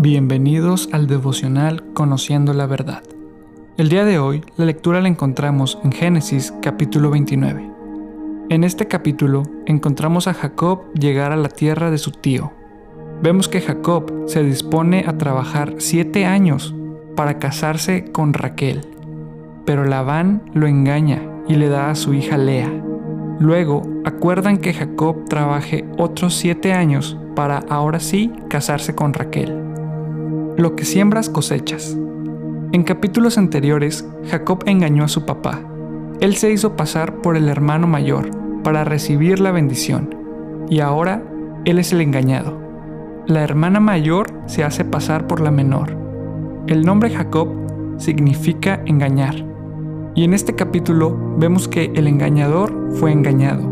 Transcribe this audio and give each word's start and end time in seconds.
Bienvenidos 0.00 0.88
al 0.92 1.08
devocional 1.08 1.82
Conociendo 1.92 2.54
la 2.54 2.66
Verdad. 2.66 3.02
El 3.76 3.88
día 3.88 4.04
de 4.04 4.20
hoy 4.20 4.44
la 4.56 4.64
lectura 4.64 5.00
la 5.00 5.08
encontramos 5.08 5.76
en 5.82 5.90
Génesis 5.90 6.54
capítulo 6.62 7.10
29. 7.10 7.68
En 8.48 8.62
este 8.62 8.86
capítulo 8.86 9.42
encontramos 9.66 10.28
a 10.28 10.34
Jacob 10.34 10.84
llegar 10.92 11.32
a 11.32 11.36
la 11.36 11.48
tierra 11.48 11.90
de 11.90 11.98
su 11.98 12.12
tío. 12.12 12.52
Vemos 13.24 13.48
que 13.48 13.60
Jacob 13.60 14.28
se 14.28 14.44
dispone 14.44 15.02
a 15.04 15.18
trabajar 15.18 15.74
siete 15.78 16.26
años 16.26 16.76
para 17.16 17.40
casarse 17.40 18.12
con 18.12 18.34
Raquel, 18.34 18.82
pero 19.66 19.84
Labán 19.84 20.48
lo 20.54 20.68
engaña 20.68 21.22
y 21.48 21.56
le 21.56 21.68
da 21.68 21.90
a 21.90 21.96
su 21.96 22.14
hija 22.14 22.38
Lea. 22.38 22.84
Luego 23.40 23.82
acuerdan 24.04 24.58
que 24.58 24.74
Jacob 24.74 25.28
trabaje 25.28 25.84
otros 25.96 26.34
siete 26.34 26.72
años 26.72 27.16
para 27.36 27.58
ahora 27.68 28.00
sí 28.00 28.32
casarse 28.48 28.96
con 28.96 29.14
Raquel. 29.14 29.54
Lo 30.56 30.74
que 30.74 30.84
siembras 30.84 31.30
cosechas. 31.30 31.96
En 32.72 32.82
capítulos 32.82 33.38
anteriores, 33.38 34.04
Jacob 34.28 34.64
engañó 34.66 35.04
a 35.04 35.08
su 35.08 35.24
papá. 35.24 35.60
Él 36.20 36.34
se 36.34 36.50
hizo 36.50 36.76
pasar 36.76 37.22
por 37.22 37.36
el 37.36 37.48
hermano 37.48 37.86
mayor 37.86 38.30
para 38.64 38.82
recibir 38.82 39.38
la 39.38 39.52
bendición, 39.52 40.16
y 40.68 40.80
ahora 40.80 41.22
él 41.64 41.78
es 41.78 41.92
el 41.92 42.00
engañado. 42.00 42.58
La 43.26 43.44
hermana 43.44 43.78
mayor 43.78 44.32
se 44.46 44.64
hace 44.64 44.84
pasar 44.84 45.28
por 45.28 45.40
la 45.40 45.52
menor. 45.52 45.96
El 46.66 46.84
nombre 46.84 47.10
Jacob 47.10 47.48
significa 47.98 48.82
engañar, 48.84 49.44
y 50.18 50.24
en 50.24 50.34
este 50.34 50.56
capítulo 50.56 51.16
vemos 51.38 51.68
que 51.68 51.92
el 51.94 52.08
engañador 52.08 52.74
fue 52.94 53.12
engañado. 53.12 53.62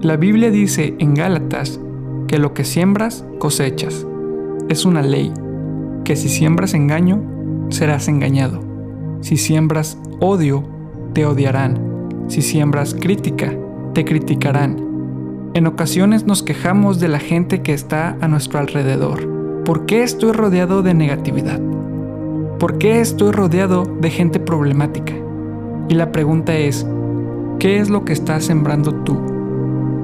La 0.00 0.16
Biblia 0.16 0.50
dice 0.50 0.96
en 0.98 1.14
Gálatas 1.14 1.78
que 2.26 2.40
lo 2.40 2.54
que 2.54 2.64
siembras 2.64 3.24
cosechas. 3.38 4.04
Es 4.68 4.84
una 4.84 5.00
ley 5.00 5.32
que 6.02 6.16
si 6.16 6.28
siembras 6.28 6.74
engaño, 6.74 7.22
serás 7.68 8.08
engañado. 8.08 8.62
Si 9.20 9.36
siembras 9.36 9.96
odio, 10.18 10.64
te 11.12 11.24
odiarán. 11.24 11.78
Si 12.26 12.42
siembras 12.42 12.92
crítica, 12.92 13.56
te 13.92 14.04
criticarán. 14.04 15.52
En 15.54 15.68
ocasiones 15.68 16.26
nos 16.26 16.42
quejamos 16.42 16.98
de 16.98 17.06
la 17.06 17.20
gente 17.20 17.62
que 17.62 17.74
está 17.74 18.18
a 18.20 18.26
nuestro 18.26 18.58
alrededor. 18.58 19.62
¿Por 19.64 19.86
qué 19.86 20.02
estoy 20.02 20.32
rodeado 20.32 20.82
de 20.82 20.94
negatividad? 20.94 21.60
¿Por 22.58 22.78
qué 22.78 23.00
estoy 23.00 23.30
rodeado 23.30 23.84
de 23.84 24.10
gente 24.10 24.40
problemática? 24.40 25.14
Y 25.88 25.94
la 25.94 26.12
pregunta 26.12 26.56
es, 26.56 26.86
¿qué 27.58 27.78
es 27.78 27.90
lo 27.90 28.04
que 28.04 28.12
estás 28.12 28.44
sembrando 28.44 28.94
tú? 28.94 29.18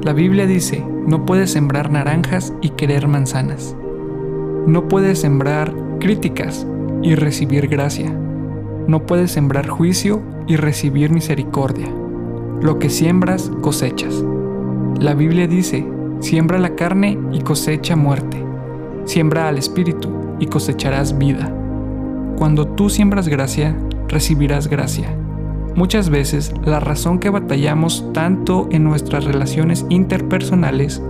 La 0.02 0.12
Biblia 0.12 0.46
dice, 0.46 0.84
no 1.06 1.26
puedes 1.26 1.52
sembrar 1.52 1.90
naranjas 1.90 2.52
y 2.60 2.70
querer 2.70 3.08
manzanas. 3.08 3.76
No 4.66 4.88
puedes 4.88 5.20
sembrar 5.20 5.74
críticas 5.98 6.66
y 7.02 7.14
recibir 7.14 7.68
gracia. 7.68 8.10
No 8.86 9.06
puedes 9.06 9.32
sembrar 9.32 9.68
juicio 9.68 10.22
y 10.46 10.56
recibir 10.56 11.10
misericordia. 11.10 11.88
Lo 12.60 12.78
que 12.78 12.90
siembras, 12.90 13.50
cosechas. 13.62 14.24
La 14.98 15.14
Biblia 15.14 15.46
dice, 15.46 15.86
siembra 16.20 16.58
la 16.58 16.74
carne 16.76 17.18
y 17.32 17.40
cosecha 17.40 17.96
muerte. 17.96 18.44
Siembra 19.04 19.48
al 19.48 19.58
Espíritu 19.58 20.10
y 20.38 20.46
cosecharás 20.46 21.16
vida. 21.16 21.54
Cuando 22.36 22.66
tú 22.66 22.90
siembras 22.90 23.28
gracia, 23.28 23.76
recibirás 24.08 24.68
gracia. 24.68 25.16
Muchas 25.74 26.10
veces 26.10 26.52
la 26.64 26.80
razón 26.80 27.18
que 27.18 27.30
batallamos 27.30 28.04
tanto 28.12 28.68
en 28.70 28.84
nuestras 28.84 29.24
relaciones 29.24 29.86
interpersonales 29.88 31.02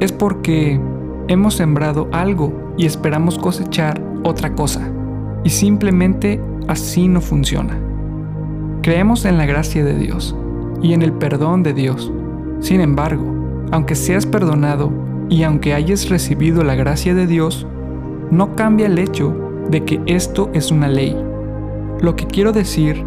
es 0.00 0.12
porque 0.12 0.80
hemos 1.28 1.54
sembrado 1.54 2.08
algo 2.12 2.74
y 2.76 2.86
esperamos 2.86 3.38
cosechar 3.38 4.02
otra 4.24 4.54
cosa. 4.54 4.90
Y 5.44 5.50
simplemente 5.50 6.40
así 6.68 7.08
no 7.08 7.20
funciona. 7.20 7.78
Creemos 8.82 9.24
en 9.24 9.38
la 9.38 9.46
gracia 9.46 9.84
de 9.84 9.94
Dios 9.94 10.34
y 10.82 10.94
en 10.94 11.02
el 11.02 11.12
perdón 11.12 11.62
de 11.62 11.72
Dios. 11.72 12.10
Sin 12.60 12.80
embargo, 12.80 13.24
aunque 13.70 13.94
seas 13.94 14.26
perdonado 14.26 14.92
y 15.28 15.42
aunque 15.44 15.74
hayas 15.74 16.08
recibido 16.08 16.64
la 16.64 16.74
gracia 16.74 17.14
de 17.14 17.26
Dios, 17.26 17.66
no 18.30 18.56
cambia 18.56 18.86
el 18.86 18.98
hecho 18.98 19.36
de 19.70 19.84
que 19.84 20.00
esto 20.06 20.50
es 20.52 20.70
una 20.70 20.88
ley. 20.88 21.16
Lo 22.00 22.16
que 22.16 22.26
quiero 22.26 22.52
decir 22.52 23.04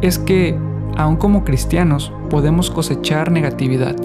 es 0.00 0.18
que, 0.18 0.58
aun 0.96 1.16
como 1.16 1.44
cristianos, 1.44 2.12
podemos 2.30 2.70
cosechar 2.70 3.30
negatividad, 3.30 3.96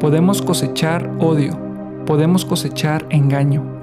podemos 0.00 0.42
cosechar 0.42 1.10
odio, 1.18 1.58
podemos 2.06 2.44
cosechar 2.44 3.06
engaño, 3.10 3.76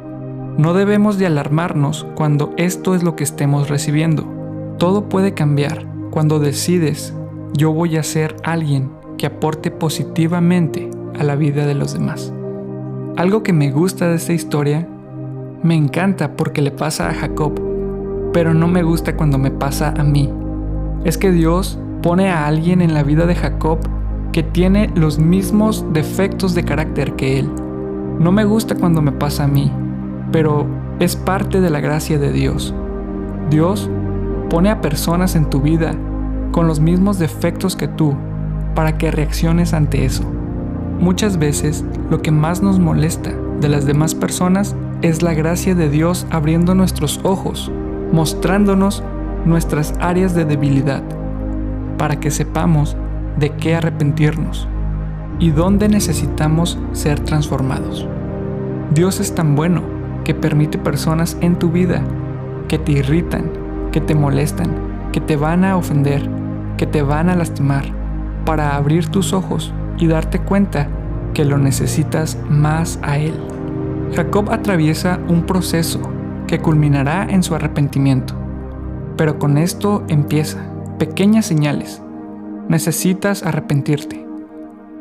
no 0.58 0.76
debemos 0.76 1.18
de 1.18 1.26
alarmarnos 1.26 2.06
cuando 2.14 2.54
esto 2.58 2.94
es 2.94 3.02
lo 3.02 3.16
que 3.16 3.24
estemos 3.24 3.70
recibiendo. 3.70 4.24
Todo 4.78 5.10
puede 5.10 5.34
cambiar 5.34 5.88
cuando 6.12 6.40
decides 6.40 7.16
yo 7.54 7.74
voy 7.74 7.98
a 7.98 8.04
ser 8.04 8.36
alguien 8.44 8.92
que 9.18 9.26
aporte 9.26 9.72
positivamente 9.72 10.92
a 11.20 11.24
la 11.24 11.36
vida 11.36 11.66
de 11.66 11.74
los 11.74 11.94
demás. 11.94 12.32
Algo 13.18 13.42
que 13.42 13.52
me 13.54 13.72
gusta 13.72 14.10
de 14.10 14.16
esta 14.16 14.34
historia, 14.34 14.88
me 15.64 15.76
encanta 15.76 16.36
porque 16.36 16.62
le 16.62 16.72
pasa 16.72 17.10
a 17.10 17.14
Jacob, 17.14 17.54
pero 18.32 18.54
no 18.54 18.68
me 18.68 18.84
gusta 18.84 19.16
cuando 19.16 19.40
me 19.40 19.50
pasa 19.50 19.94
a 19.98 20.04
mí. 20.04 20.32
Es 21.04 21.18
que 21.18 21.32
Dios 21.32 21.78
pone 22.02 22.30
a 22.30 22.48
alguien 22.48 22.82
en 22.82 22.94
la 22.94 23.04
vida 23.04 23.26
de 23.26 23.36
Jacob 23.36 23.80
que 24.32 24.44
tiene 24.44 24.90
los 24.96 25.20
mismos 25.20 25.86
defectos 25.94 26.56
de 26.56 26.64
carácter 26.64 27.16
que 27.16 27.40
él. 27.40 27.50
No 28.20 28.32
me 28.32 28.46
gusta 28.46 28.76
cuando 28.76 29.02
me 29.02 29.12
pasa 29.12 29.44
a 29.46 29.48
mí, 29.48 29.72
pero 30.32 30.66
es 31.00 31.16
parte 31.16 31.62
de 31.62 31.70
la 31.70 31.80
gracia 31.80 32.18
de 32.20 32.32
Dios. 32.32 32.74
Dios 33.50 33.90
pone 34.50 34.70
a 34.70 34.82
personas 34.82 35.36
en 35.36 35.50
tu 35.50 35.62
vida 35.62 35.94
con 36.52 36.68
los 36.68 36.80
mismos 36.80 37.20
defectos 37.20 37.76
que 37.76 37.88
tú 37.88 38.16
para 38.76 38.98
que 38.98 39.12
reacciones 39.12 39.74
ante 39.74 40.06
eso. 40.06 40.24
Muchas 41.00 41.38
veces 41.38 41.84
lo 42.10 42.22
que 42.22 42.32
más 42.32 42.62
nos 42.62 42.80
molesta 42.80 43.32
de 43.60 43.70
las 43.70 43.86
demás 43.86 44.16
personas 44.16 44.76
es 45.02 45.22
la 45.22 45.34
gracia 45.34 45.76
de 45.76 45.90
Dios 45.90 46.26
abriendo 46.30 46.76
nuestros 46.76 47.20
ojos, 47.24 47.72
mostrándonos 48.12 49.04
nuestras 49.46 49.94
áreas 50.00 50.34
de 50.34 50.46
debilidad, 50.46 51.04
para 51.98 52.20
que 52.20 52.32
sepamos 52.32 52.98
de 53.38 53.50
qué 53.52 53.76
arrepentirnos 53.76 54.68
y 55.40 55.52
dónde 55.52 55.90
necesitamos 55.90 56.78
ser 56.92 57.20
transformados. 57.20 58.08
Dios 58.94 59.20
es 59.20 59.34
tan 59.34 59.56
bueno 59.56 59.82
que 60.24 60.34
permite 60.34 60.78
personas 60.78 61.38
en 61.42 61.58
tu 61.58 61.72
vida 61.72 62.02
que 62.68 62.78
te 62.78 62.94
irritan, 62.94 63.52
que 63.92 64.02
te 64.02 64.16
molestan, 64.16 64.72
que 65.12 65.20
te 65.20 65.36
van 65.36 65.66
a 65.66 65.78
ofender, 65.78 66.30
que 66.78 66.88
te 66.88 67.02
van 67.02 67.30
a 67.30 67.36
lastimar, 67.36 67.86
para 68.46 68.76
abrir 68.76 69.08
tus 69.08 69.34
ojos 69.34 69.74
y 69.98 70.08
darte 70.08 70.40
cuenta 70.40 70.88
que 71.34 71.46
lo 71.46 71.58
necesitas 71.58 72.38
más 72.50 73.00
a 73.02 73.18
Él. 73.18 73.34
Jacob 74.16 74.52
atraviesa 74.52 75.20
un 75.28 75.44
proceso 75.44 76.00
que 76.48 76.60
culminará 76.60 77.26
en 77.30 77.42
su 77.42 77.56
arrepentimiento, 77.56 78.36
pero 79.18 79.40
con 79.40 79.58
esto 79.58 80.04
empieza, 80.08 80.60
pequeñas 80.98 81.46
señales. 81.46 82.02
Necesitas 82.68 83.44
arrepentirte. 83.44 84.26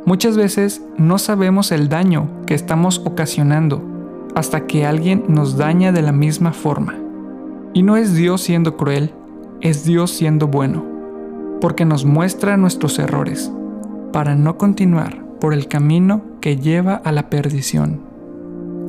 Muchas 0.04 0.36
veces 0.36 0.82
no 0.98 1.18
sabemos 1.18 1.72
el 1.72 1.88
daño 1.88 2.28
que 2.46 2.54
estamos 2.54 3.00
ocasionando 3.04 3.82
hasta 4.34 4.66
que 4.66 4.84
alguien 4.84 5.24
nos 5.28 5.56
daña 5.56 5.92
de 5.92 6.02
la 6.02 6.12
misma 6.12 6.52
forma. 6.52 6.94
Y 7.72 7.82
no 7.82 7.96
es 7.96 8.14
Dios 8.14 8.42
siendo 8.42 8.76
cruel, 8.76 9.14
es 9.60 9.84
Dios 9.84 10.10
siendo 10.10 10.48
bueno, 10.48 10.84
porque 11.60 11.84
nos 11.84 12.04
muestra 12.04 12.56
nuestros 12.56 12.98
errores, 12.98 13.50
para 14.12 14.34
no 14.34 14.58
continuar 14.58 15.22
por 15.40 15.54
el 15.54 15.68
camino 15.68 16.22
que 16.40 16.56
lleva 16.56 16.94
a 16.96 17.12
la 17.12 17.30
perdición. 17.30 18.00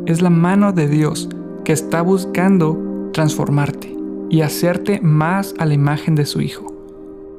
Es 0.06 0.22
la 0.22 0.30
mano 0.30 0.74
de 0.74 0.88
Dios 0.88 1.30
que 1.64 1.72
está 1.72 2.02
buscando 2.02 3.10
transformarte 3.14 4.03
y 4.30 4.42
hacerte 4.42 5.00
más 5.02 5.54
a 5.58 5.66
la 5.66 5.74
imagen 5.74 6.16
de 6.16 6.26
su 6.26 6.42
Hijo. 6.42 6.68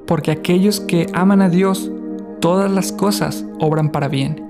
Porque 0.06 0.30
aquellos 0.30 0.80
que 0.80 1.06
aman 1.12 1.42
a 1.42 1.48
Dios, 1.48 1.90
todas 2.40 2.70
las 2.70 2.92
cosas 2.92 3.46
obran 3.58 3.90
para 3.90 4.08
bien, 4.08 4.44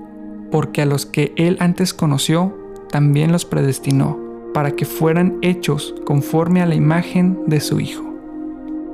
porque 0.51 0.81
a 0.81 0.85
los 0.85 1.05
que 1.05 1.33
Él 1.37 1.57
antes 1.59 1.93
conoció, 1.93 2.55
también 2.89 3.31
los 3.31 3.45
predestinó 3.45 4.19
para 4.53 4.71
que 4.71 4.85
fueran 4.85 5.37
hechos 5.41 5.93
conforme 6.05 6.61
a 6.61 6.65
la 6.65 6.75
imagen 6.75 7.39
de 7.45 7.59
su 7.59 7.79
Hijo. 7.79 8.03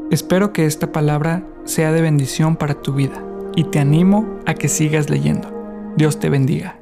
Espero 0.10 0.54
que 0.54 0.66
esta 0.66 0.92
palabra 0.92 1.48
sea 1.66 1.92
de 1.92 2.02
bendición 2.02 2.56
para 2.56 2.82
tu 2.82 2.94
vida 2.94 3.24
y 3.56 3.66
te 3.66 3.80
animo 3.80 4.40
a 4.46 4.56
que 4.56 4.68
sigas 4.68 5.10
leyendo. 5.10 5.50
Dios 5.96 6.20
te 6.20 6.30
bendiga. 6.30 6.81